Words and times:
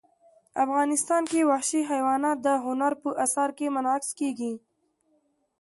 افغانستان 0.63 1.23
کې 1.31 1.47
وحشي 1.49 1.81
حیوانات 1.91 2.37
د 2.41 2.47
هنر 2.65 2.93
په 3.01 3.09
اثار 3.25 3.49
کې 3.57 3.73
منعکس 3.75 4.09
کېږي. 4.19 4.53